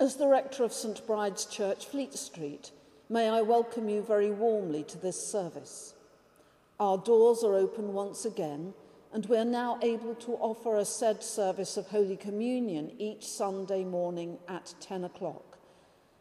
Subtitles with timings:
[0.00, 2.70] As the rector of St Bride's Church, Fleet Street,
[3.08, 5.92] may I welcome you very warmly to this service.
[6.78, 8.74] Our doors are open once again,
[9.12, 14.38] and we're now able to offer a said service of Holy Communion each Sunday morning
[14.46, 15.58] at 10 o'clock.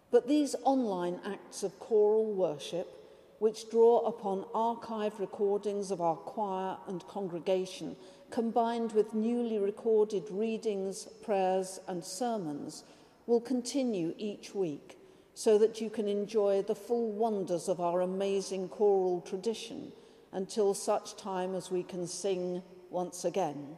[0.09, 2.91] But these online acts of choral worship,
[3.38, 7.96] which draw upon archive recordings of our choir and congregation,
[8.32, 12.84] combined with newly recorded readings, prayers, and sermons,
[13.28, 14.98] will continue each week
[15.36, 19.91] so that you can enjoy the full wonders of our amazing choral tradition
[20.31, 23.77] until such time as we can sing once again.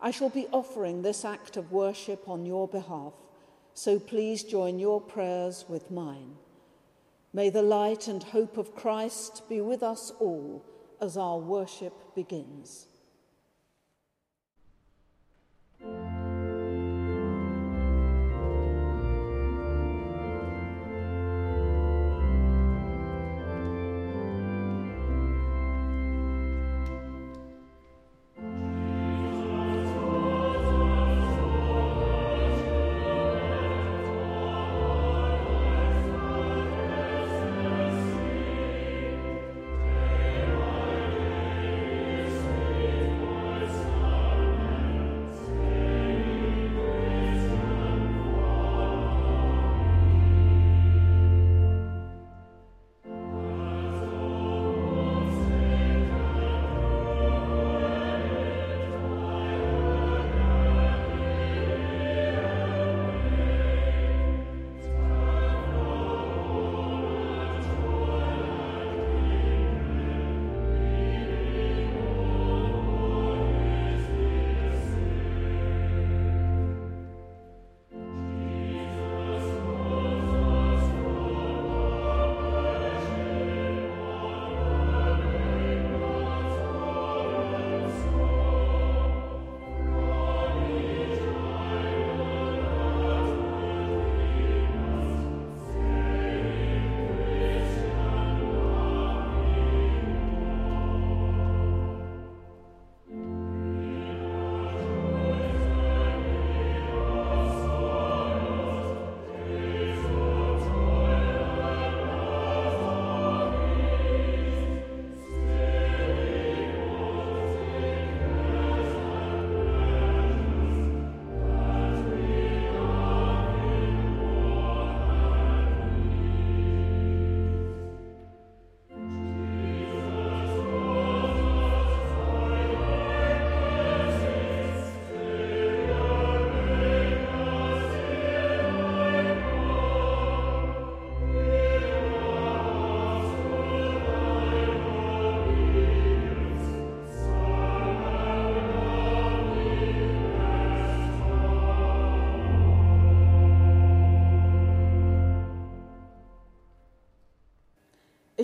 [0.00, 3.14] I shall be offering this act of worship on your behalf,
[3.74, 6.36] so please join your prayers with mine.
[7.32, 10.64] May the light and hope of Christ be with us all
[11.00, 12.86] as our worship begins.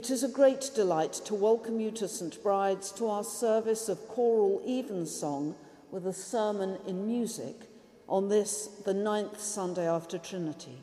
[0.06, 4.06] It is a great delight to welcome you to St Bride's to our service of
[4.06, 5.56] choral evensong
[5.90, 7.56] with a sermon in music
[8.08, 10.78] on this, the ninth Sunday after Trinity.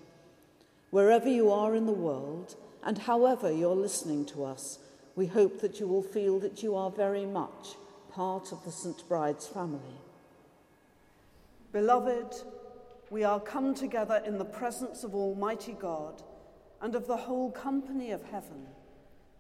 [0.90, 4.80] Wherever you are in the world and however you're listening to us,
[5.16, 7.78] we hope that you will feel that you are very much
[8.12, 10.02] part of the St Bride's family.
[11.72, 12.44] Beloved,
[13.10, 16.22] we are come together in the presence of Almighty God
[16.82, 18.68] and of the whole company of heaven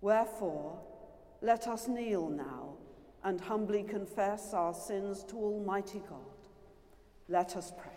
[0.00, 0.78] Wherefore,
[1.42, 2.74] let us kneel now
[3.24, 6.18] and humbly confess our sins to Almighty God.
[7.28, 7.92] Let us pray.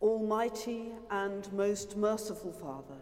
[0.00, 3.00] Almighty and most merciful Father,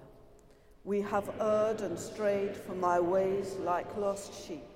[0.84, 4.75] we have erred and strayed from thy ways like lost sheep.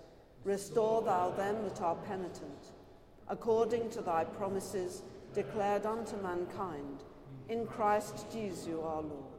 [0.43, 2.71] Restore thou them that are penitent,
[3.29, 5.03] according to thy promises
[5.33, 7.03] declared unto mankind,
[7.49, 9.31] in Christ Jesus our Lord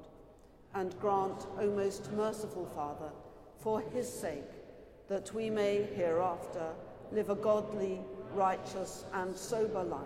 [0.75, 3.11] and grant, O most merciful Father,
[3.59, 4.43] for his sake,
[5.09, 6.73] that we may hereafter
[7.11, 8.01] live a godly,
[8.35, 10.01] righteous, and sober life,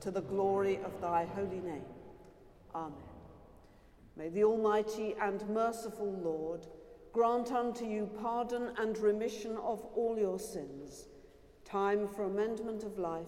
[0.00, 1.84] to the glory of thy holy name.
[2.74, 2.92] Amen.
[4.16, 6.66] May the Almighty and merciful Lord
[7.12, 11.06] grant unto you pardon and remission of all your sins,
[11.64, 13.26] time for amendment of life,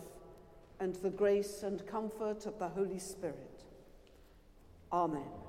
[0.81, 3.65] and the grace and comfort of the Holy Spirit.
[4.93, 5.42] Amen.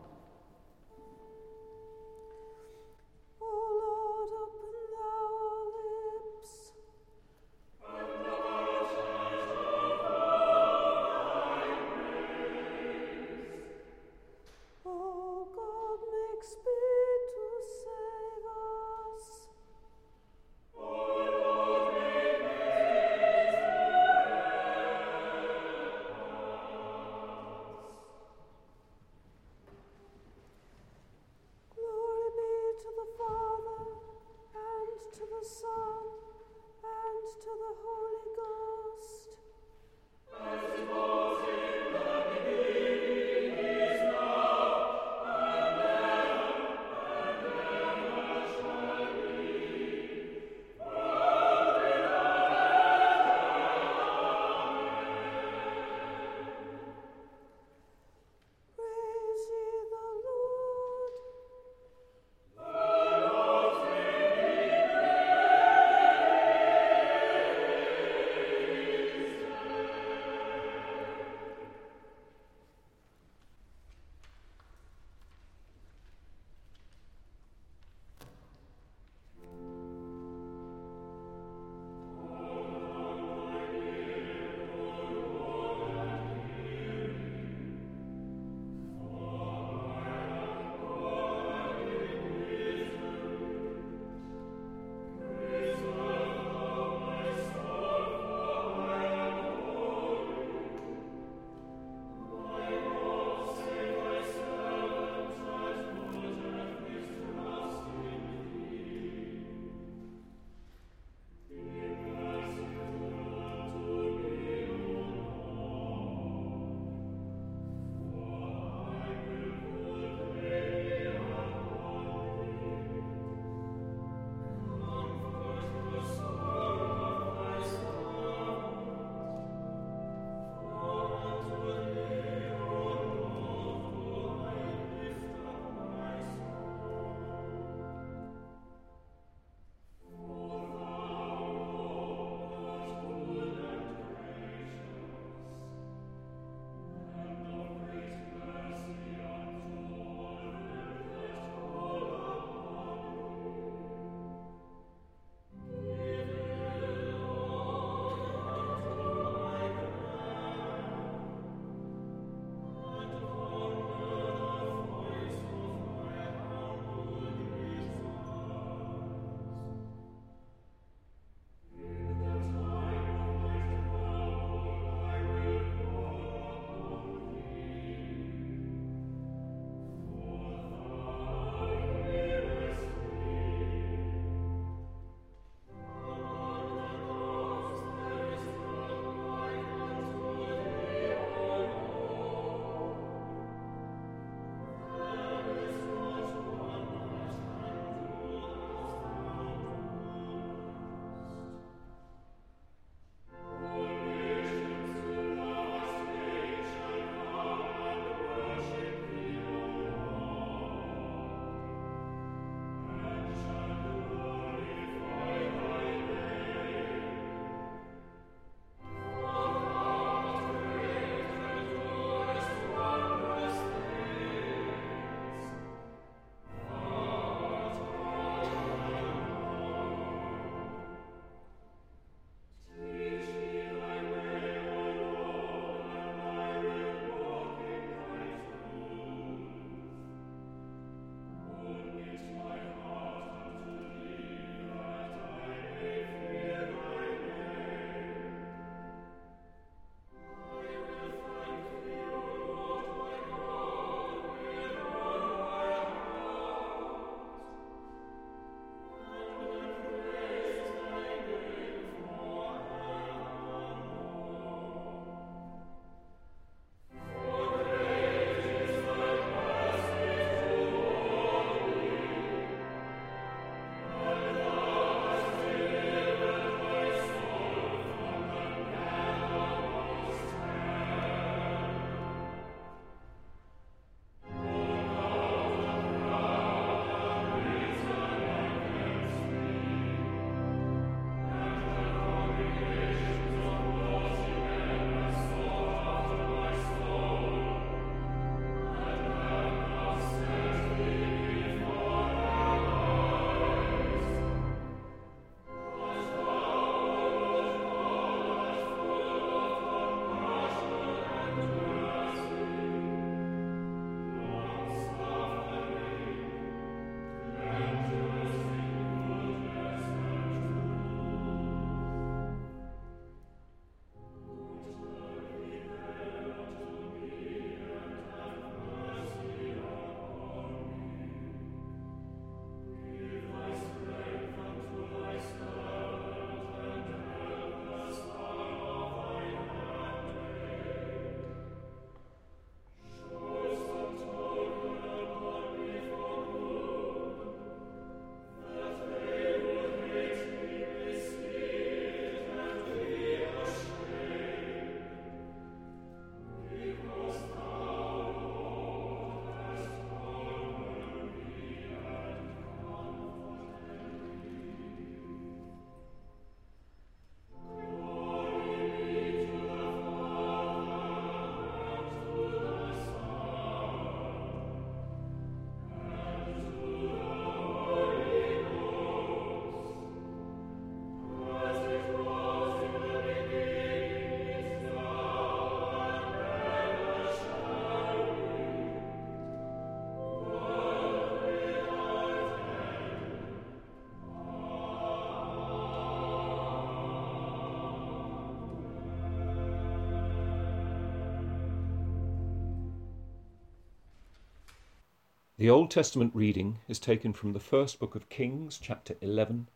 [405.43, 409.49] The Old Testament reading is taken from the first book of Kings, chapter 11,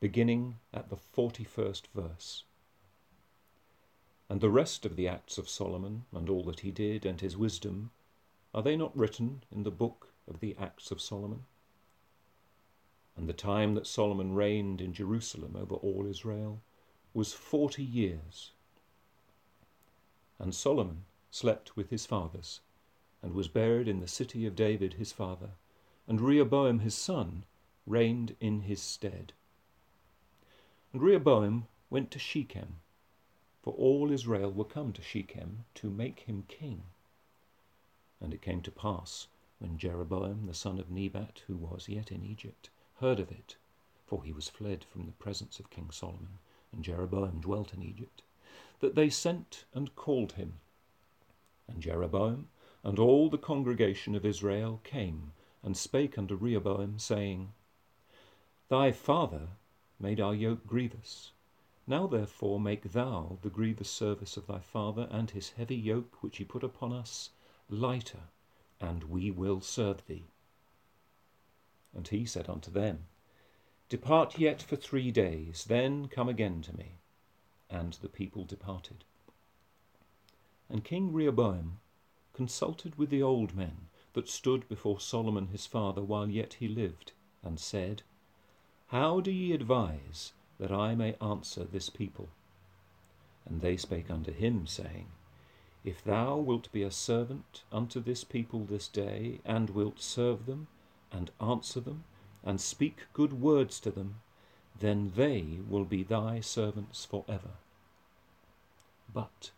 [0.00, 2.44] beginning at the 41st verse.
[4.30, 7.36] And the rest of the acts of Solomon, and all that he did, and his
[7.36, 7.90] wisdom,
[8.54, 11.44] are they not written in the book of the Acts of Solomon?
[13.14, 16.62] And the time that Solomon reigned in Jerusalem over all Israel
[17.12, 18.52] was forty years.
[20.38, 22.62] And Solomon slept with his fathers
[23.24, 25.48] and was buried in the city of David his father,
[26.06, 27.44] and Rehoboam his son
[27.86, 29.32] reigned in his stead.
[30.92, 32.76] And Rehoboam went to Shechem,
[33.62, 36.82] for all Israel were come to Shechem to make him king.
[38.20, 39.26] And it came to pass,
[39.58, 42.68] when Jeroboam the son of Nebat, who was yet in Egypt,
[43.00, 43.56] heard of it,
[44.06, 46.40] for he was fled from the presence of King Solomon,
[46.72, 48.20] and Jeroboam dwelt in Egypt,
[48.80, 50.60] that they sent and called him.
[51.66, 52.48] And Jeroboam
[52.84, 57.52] and all the congregation of Israel came and spake unto Rehoboam, saying,
[58.68, 59.48] Thy father
[59.98, 61.32] made our yoke grievous.
[61.86, 66.36] Now therefore make thou the grievous service of thy father and his heavy yoke which
[66.36, 67.30] he put upon us
[67.70, 68.24] lighter,
[68.78, 70.26] and we will serve thee.
[71.94, 73.06] And he said unto them,
[73.88, 76.96] Depart yet for three days, then come again to me.
[77.70, 79.04] And the people departed.
[80.68, 81.78] And King Rehoboam
[82.34, 87.12] consulted with the old men that stood before Solomon his father while yet he lived,
[87.42, 88.02] and said,
[88.88, 92.28] How do ye advise that I may answer this people?
[93.46, 95.08] And they spake unto him, saying,
[95.84, 100.68] If thou wilt be a servant unto this people this day, and wilt serve them,
[101.12, 102.04] and answer them,
[102.42, 104.20] and speak good words to them,
[104.78, 107.58] then they will be thy servants for ever.
[109.12, 109.50] But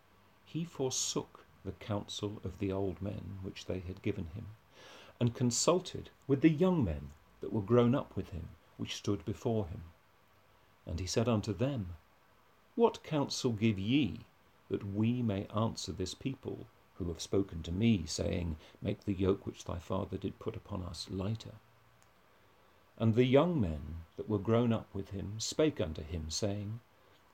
[0.44, 4.46] he forsook the counsel of the old men which they had given him,
[5.20, 9.66] and consulted with the young men that were grown up with him, which stood before
[9.66, 9.82] him.
[10.86, 11.96] And he said unto them,
[12.76, 14.20] What counsel give ye,
[14.68, 19.44] that we may answer this people, who have spoken to me, saying, Make the yoke
[19.44, 21.54] which thy father did put upon us lighter?
[22.96, 26.80] And the young men that were grown up with him spake unto him, saying,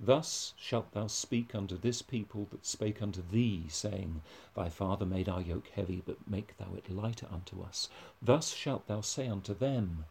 [0.05, 5.29] Thus shalt thou speak unto this people that spake unto thee, saying, Thy father made
[5.29, 7.89] our yoke heavy, but make thou it lighter unto us.
[8.21, 10.07] Thus shalt thou say unto them,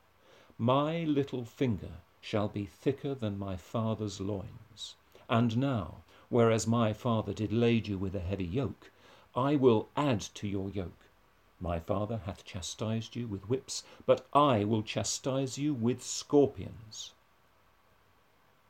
[0.58, 4.96] My little finger shall be thicker than my father's loins.
[5.28, 8.92] And now, whereas my father did lade you with a heavy yoke,
[9.36, 11.10] I will add to your yoke.
[11.60, 17.12] My father hath chastised you with whips, but I will chastise you with scorpions.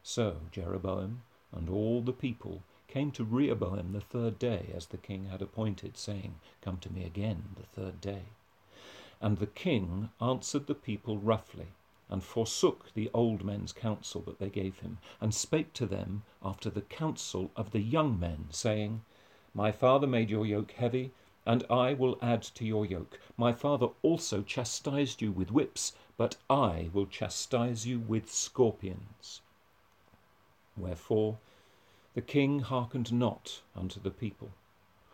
[0.03, 5.25] So Jeroboam and all the people came to Rehoboam the third day, as the king
[5.25, 8.23] had appointed, saying, Come to me again the third day.
[9.21, 11.67] And the king answered the people roughly,
[12.09, 16.71] and forsook the old men's counsel that they gave him, and spake to them after
[16.71, 19.05] the counsel of the young men, saying,
[19.53, 21.11] My father made your yoke heavy,
[21.45, 23.19] and I will add to your yoke.
[23.37, 29.41] My father also chastised you with whips, but I will chastise you with scorpions.
[30.77, 31.37] Wherefore
[32.13, 34.51] the king hearkened not unto the people,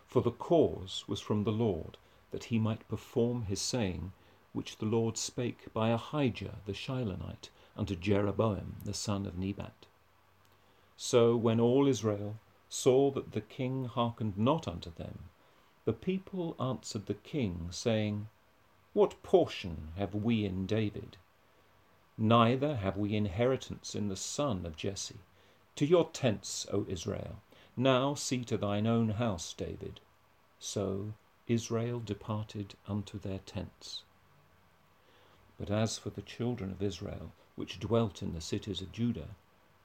[0.05, 1.97] for the cause was from the Lord,
[2.31, 4.13] that he might perform his saying,
[4.53, 9.87] which the Lord spake by Ahijah the Shilonite unto Jeroboam the son of Nebat.
[10.95, 15.29] So when all Israel saw that the king hearkened not unto them,
[15.85, 18.29] the people answered the king, saying,
[18.93, 21.17] What portion have we in David?
[22.17, 25.19] Neither have we inheritance in the son of Jesse.
[25.77, 27.39] To your tents, O Israel.
[27.75, 30.00] Now see to thine own house, David.
[30.57, 31.13] So
[31.46, 34.01] Israel departed unto their tents.
[35.60, 39.36] But as for the children of Israel, which dwelt in the cities of Judah,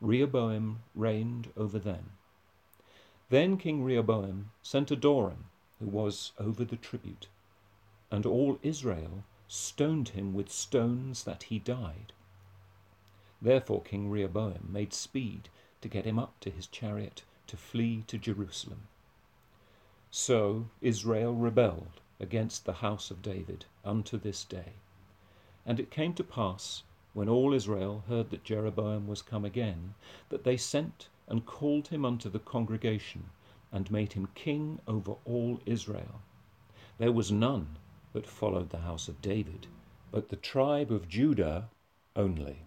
[0.01, 2.13] Rehoboam reigned over them.
[3.29, 7.27] Then King Rehoboam sent Adoram, who was over the tribute,
[8.11, 12.15] and all Israel stoned him with stones that he died.
[13.43, 15.51] Therefore King Rehoboam made speed
[15.83, 18.89] to get him up to his chariot to flee to Jerusalem.
[20.11, 24.75] So Israel rebelled against the house of David unto this day.
[25.67, 26.83] And it came to pass,
[27.15, 29.95] when all Israel heard that Jeroboam was come again,
[30.29, 33.31] that they sent and called him unto the congregation,
[33.71, 36.21] and made him king over all Israel.
[36.99, 37.79] There was none
[38.13, 39.67] that followed the house of David,
[40.11, 41.69] but the tribe of Judah
[42.15, 42.67] only.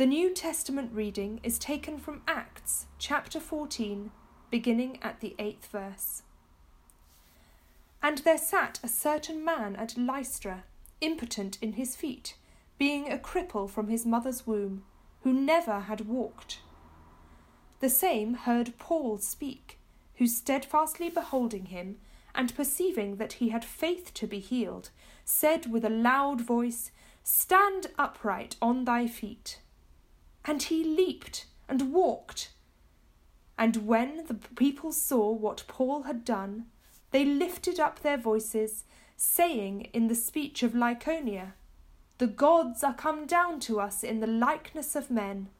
[0.00, 4.10] The New Testament reading is taken from Acts chapter 14,
[4.50, 6.22] beginning at the eighth verse.
[8.02, 10.64] And there sat a certain man at Lystra,
[11.02, 12.36] impotent in his feet,
[12.78, 14.84] being a cripple from his mother's womb,
[15.20, 16.60] who never had walked.
[17.80, 19.78] The same heard Paul speak,
[20.14, 21.98] who steadfastly beholding him,
[22.34, 24.88] and perceiving that he had faith to be healed,
[25.26, 26.90] said with a loud voice,
[27.22, 29.58] Stand upright on thy feet.
[30.50, 32.50] And he leaped and walked.
[33.56, 36.64] And when the people saw what Paul had done,
[37.12, 38.82] they lifted up their voices,
[39.16, 41.52] saying in the speech of Lycaonia,
[42.18, 45.50] The gods are come down to us in the likeness of men.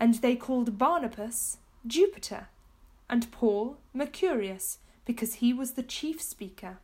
[0.00, 2.48] And they called Barnabas Jupiter,
[3.08, 6.78] and Paul Mercurius, because he was the chief speaker.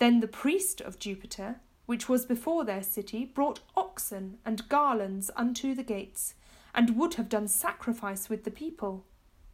[0.00, 5.74] Then the priest of Jupiter, which was before their city, brought oxen and garlands unto
[5.74, 6.34] the gates,
[6.74, 9.04] and would have done sacrifice with the people.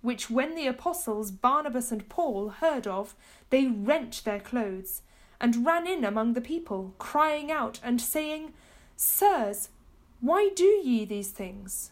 [0.01, 3.15] Which when the apostles Barnabas and Paul heard of,
[3.51, 5.03] they rent their clothes,
[5.41, 8.53] and ran in among the people, crying out and saying,
[8.97, 9.71] Sirs,
[10.21, 11.91] why do ye these things?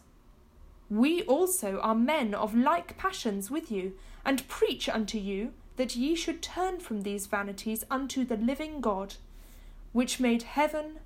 [0.89, 3.93] We also are men of like passions with you,
[4.25, 9.15] and preach unto you that ye should turn from these vanities unto the living God
[9.91, 10.99] which made heaven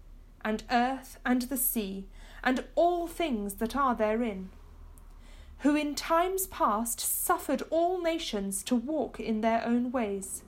[0.44, 2.06] and earth and the sea
[2.44, 4.50] and all things that are therein,
[5.60, 10.44] who in times past suffered all nations to walk in their own ways.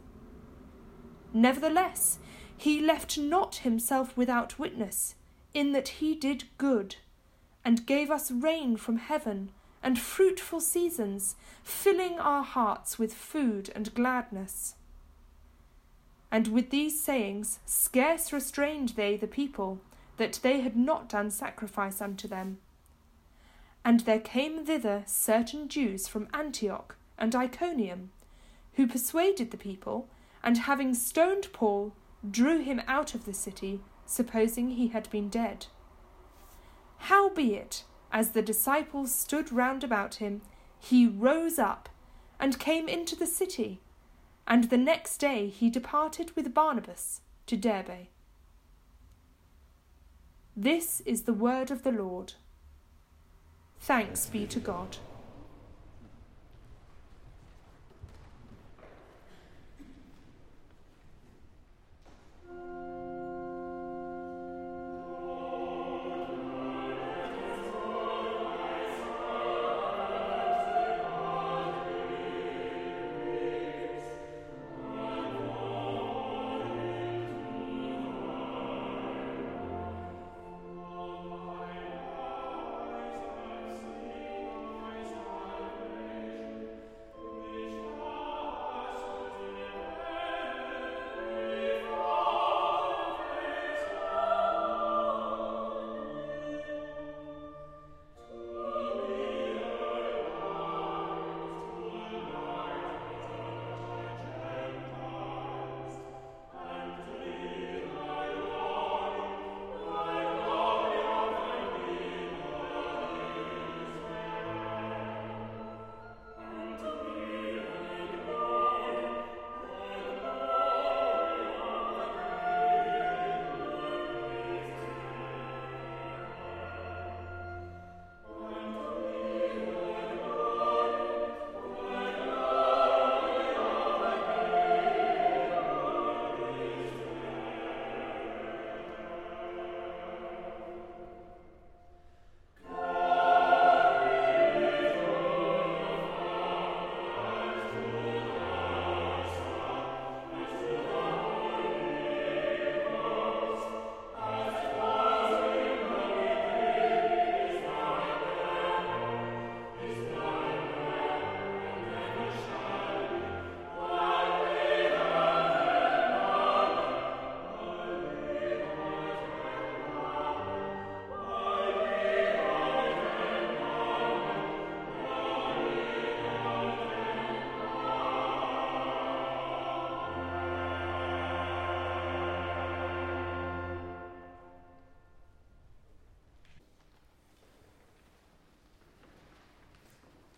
[1.33, 2.19] Nevertheless,
[2.57, 5.15] he left not himself without witness,
[5.53, 6.97] in that he did good,
[7.63, 13.93] and gave us rain from heaven, and fruitful seasons, filling our hearts with food and
[13.93, 14.74] gladness.
[16.31, 19.79] And with these sayings scarce restrained they the people,
[20.17, 22.57] that they had not done sacrifice unto them.
[23.83, 28.11] And there came thither certain Jews from Antioch and Iconium,
[28.73, 30.09] who persuaded the people,
[30.43, 31.93] and having stoned Paul,
[32.29, 35.67] drew him out of the city, supposing he had been dead.
[36.97, 40.41] Howbeit, as the disciples stood round about him,
[40.79, 41.89] he rose up,
[42.39, 43.79] and came into the city,
[44.47, 48.07] and the next day he departed with Barnabas to Derbe.
[50.55, 52.33] This is the word of the Lord.
[53.79, 54.97] Thanks be to God.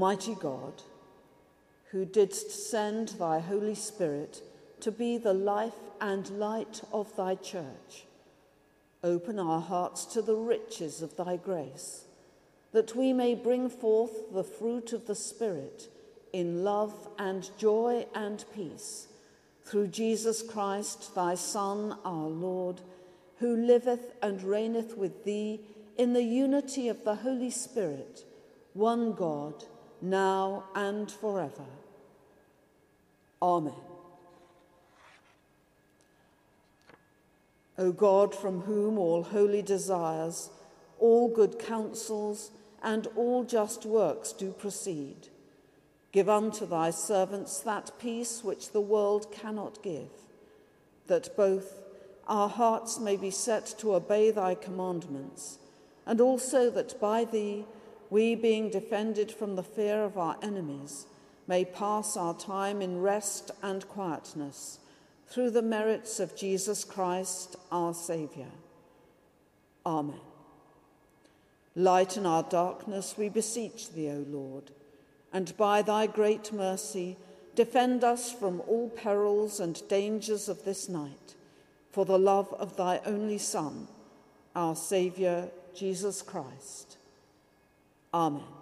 [0.00, 0.82] Almighty God,
[1.90, 4.40] who didst send thy Holy Spirit
[4.80, 8.06] to be the life and light of thy church,
[9.04, 12.06] open our hearts to the riches of thy grace,
[12.72, 15.88] that we may bring forth the fruit of the Spirit
[16.32, 19.06] in love and joy and peace,
[19.66, 22.80] through Jesus Christ, thy Son, our Lord,
[23.38, 25.60] who liveth and reigneth with thee
[25.98, 28.24] in the unity of the Holy Spirit,
[28.72, 29.62] one God,
[30.02, 31.66] now and forever.
[33.42, 33.72] Amen.
[37.78, 40.50] O God, from whom all holy desires,
[40.98, 42.50] all good counsels,
[42.82, 45.28] and all just works do proceed,
[46.12, 50.10] give unto thy servants that peace which the world cannot give,
[51.06, 51.80] that both
[52.26, 55.58] our hearts may be set to obey thy commandments,
[56.06, 57.64] and also that by thee
[58.10, 61.06] we, being defended from the fear of our enemies,
[61.46, 64.80] may pass our time in rest and quietness
[65.28, 68.50] through the merits of Jesus Christ, our Saviour.
[69.86, 70.20] Amen.
[71.76, 74.72] Lighten our darkness, we beseech thee, O Lord,
[75.32, 77.16] and by thy great mercy,
[77.54, 81.36] defend us from all perils and dangers of this night,
[81.92, 83.86] for the love of thy only Son,
[84.56, 86.89] our Saviour, Jesus Christ.
[88.12, 88.59] Amen.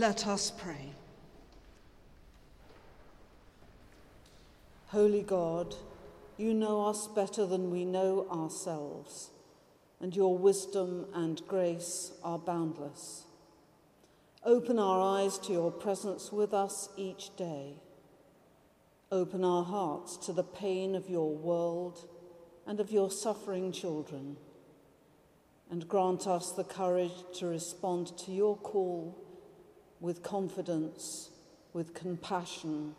[0.00, 0.94] Let us pray.
[4.86, 5.74] Holy God,
[6.38, 9.28] you know us better than we know ourselves,
[10.00, 13.24] and your wisdom and grace are boundless.
[14.42, 17.74] Open our eyes to your presence with us each day.
[19.12, 22.08] Open our hearts to the pain of your world
[22.66, 24.38] and of your suffering children,
[25.70, 29.26] and grant us the courage to respond to your call
[30.00, 31.30] with confidence,
[31.72, 32.94] with compassion,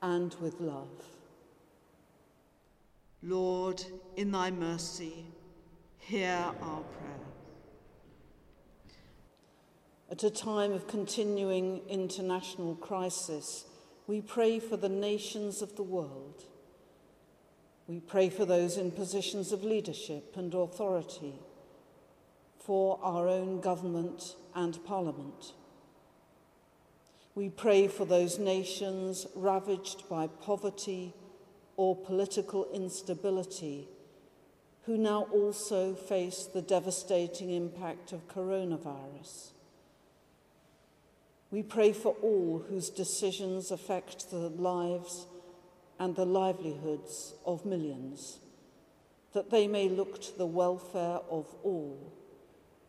[0.00, 1.02] and with love.
[3.22, 3.82] Lord,
[4.16, 5.26] in thy mercy,
[5.98, 7.14] hear our prayer.
[10.10, 13.64] At a time of continuing international crisis,
[14.06, 16.44] we pray for the nations of the world.
[17.86, 21.34] We pray for those in positions of leadership and authority,
[22.58, 25.54] for our own government and parliament.
[27.34, 31.14] We pray for those nations ravaged by poverty
[31.76, 33.88] or political instability
[34.86, 39.50] who now also face the devastating impact of coronavirus.
[41.50, 45.26] We pray for all whose decisions affect the lives
[45.98, 48.38] and the livelihoods of millions,
[49.32, 52.12] that they may look to the welfare of all,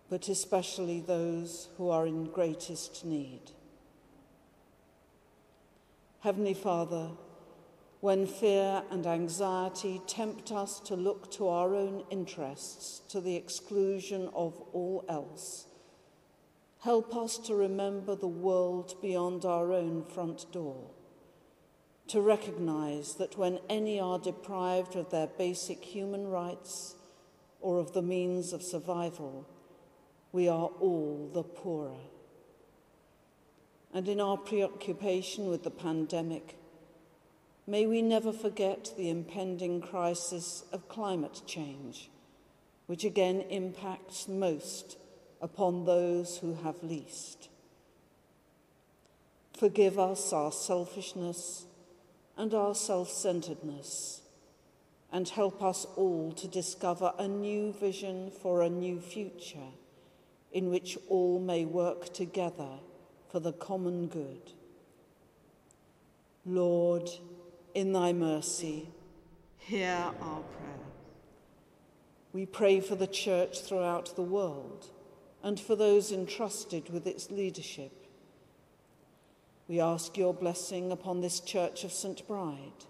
[0.10, 3.55] but especially those who are in greatest need.
[6.26, 7.12] Heavenly Father,
[8.02, 14.32] when fear and anxiety tempt us to look to our own interests to the exclusion
[14.34, 15.68] of all else,
[16.80, 20.90] help us to remember the world beyond our own front door,
[22.08, 26.96] to recognize that when any are deprived of their basic human rights
[27.62, 29.48] or of the means of survival,
[30.32, 32.00] we are all the poorer
[33.96, 36.58] and in our preoccupation with the pandemic,
[37.66, 42.10] may we never forget the impending crisis of climate change,
[42.88, 44.98] which again impacts most
[45.42, 47.48] upon those who have least.
[49.58, 51.66] Forgive us our selfishness
[52.38, 54.24] and our self centeredness,
[55.10, 59.72] and help us all to discover a new vision for a new future
[60.52, 62.80] in which all may work together
[63.36, 64.54] for the common good.
[66.46, 67.10] Lord,
[67.74, 68.88] in thy mercy,
[69.58, 70.88] hear our prayer.
[72.32, 74.90] We pray for the church throughout the world
[75.44, 78.08] and for those entrusted with its leadership.
[79.68, 82.26] We ask your blessing upon this church of St.
[82.26, 82.86] Bride,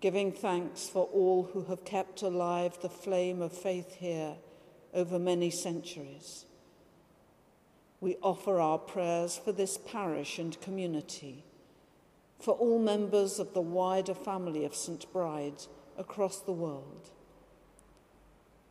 [0.00, 4.36] giving thanks for all who have kept alive the flame of faith here
[4.94, 6.46] over many centuries
[8.00, 11.44] we offer our prayers for this parish and community,
[12.38, 15.10] for all members of the wider family of St.
[15.12, 15.62] Bride
[15.96, 17.10] across the world.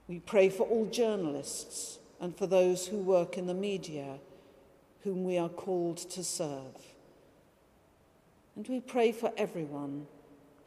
[0.08, 4.20] We pray for all journalists and for those who work in the media
[5.04, 6.76] whom we are called to serve.
[8.56, 10.08] And we pray for everyone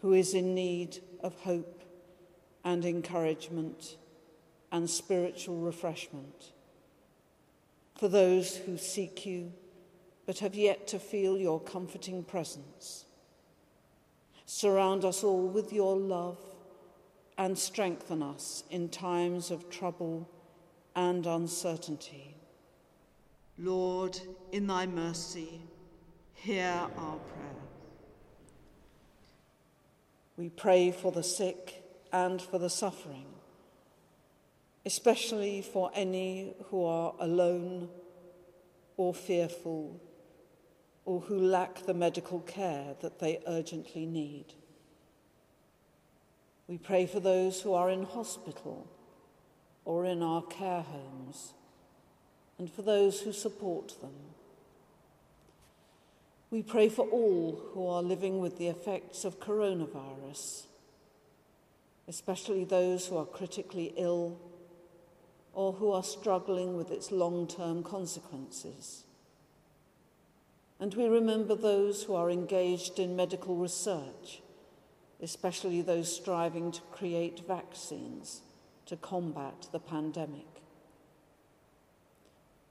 [0.02, 1.82] who is in need of hope
[2.64, 3.96] and encouragement
[4.70, 6.52] and spiritual refreshment
[8.00, 9.52] for those who seek you
[10.24, 13.04] but have yet to feel your comforting presence.
[14.46, 16.38] Surround us all with your love
[17.36, 20.26] and strengthen us in times of trouble
[20.96, 22.36] and uncertainty.
[23.58, 24.18] Lord,
[24.50, 25.60] in thy mercy,
[26.32, 27.62] hear our prayer.
[30.38, 33.29] We pray for the sick and for the suffering
[34.86, 37.88] especially for any who are alone
[38.96, 40.00] or fearful
[41.04, 44.46] or who lack the medical care that they urgently need.
[46.68, 48.86] We pray for those who are in hospital
[49.84, 51.54] or in our care homes
[52.58, 54.14] and for those who support them.
[56.50, 60.66] We pray for all who are living with the effects of coronavirus,
[62.08, 64.38] especially those who are critically ill
[65.52, 69.04] or who are struggling with its long term consequences.
[70.78, 74.40] And we remember those who are engaged in medical research,
[75.20, 78.40] especially those striving to create vaccines
[78.86, 80.46] to combat the pandemic.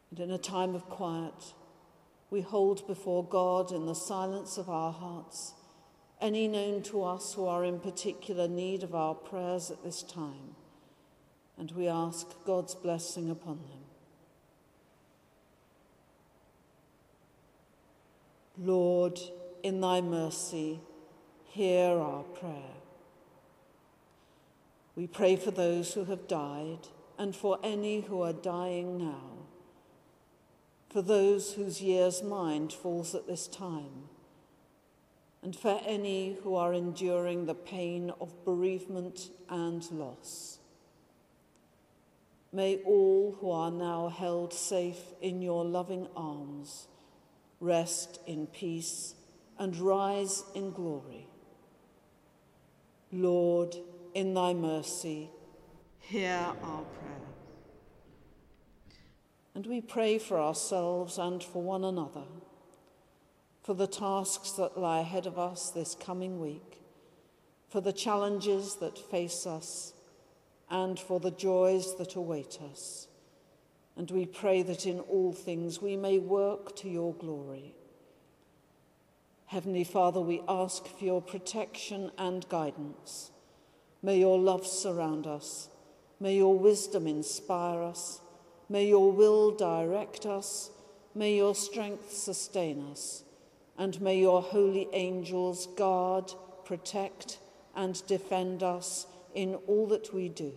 [0.10, 1.54] And in a time of quiet,
[2.32, 5.54] we hold before God in the silence of our hearts
[6.22, 10.56] any known to us who are in particular need of our prayers at this time
[11.60, 13.84] and we ask God's blessing upon them.
[18.58, 19.20] Lord,
[19.62, 20.80] in thy mercy,
[21.44, 22.76] hear our prayer.
[24.96, 26.88] We pray for those who have died
[27.18, 29.46] and for any who are dying now,
[30.90, 34.08] for those whose year's mind falls at this time,
[35.44, 40.59] and for any who are enduring the pain of bereavement and loss.
[42.52, 46.88] May all who are now held safe in your loving arms
[47.60, 49.14] rest in peace
[49.58, 51.28] and rise in glory.
[53.12, 53.76] Lord,
[54.14, 55.30] in thy mercy,
[56.00, 57.20] hear our prayer.
[59.54, 62.26] And we pray for ourselves and for one another,
[63.62, 66.82] for the tasks that lie ahead of us this coming week,
[67.68, 69.94] for the challenges that face us,
[70.70, 73.08] and for the joys that await us.
[73.98, 77.74] And we pray that in all things we may work to your glory.
[79.48, 83.32] Heavenly Father, we ask for your protection and guidance.
[84.02, 85.70] May your love surround us.
[86.20, 88.22] May your wisdom inspire us.
[88.70, 90.70] May your will direct us.
[91.16, 93.24] May your strength sustain us.
[93.78, 96.32] And may your holy angels guard,
[96.64, 97.40] protect,
[97.76, 100.54] and defend us in all that we do.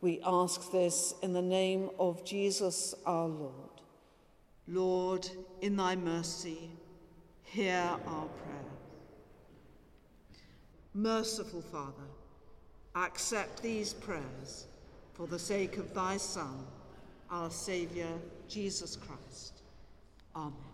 [0.00, 3.52] We ask this in the name of Jesus our Lord.
[4.66, 5.28] Lord,
[5.60, 6.70] in thy mercy,
[7.42, 8.74] hear our prayer.
[10.94, 12.08] Merciful Father,
[12.94, 14.66] accept these prayers
[15.12, 16.66] for the sake of thy Son,
[17.30, 18.08] our Saviour,
[18.48, 19.62] Jesus Christ.
[20.36, 20.73] Amen.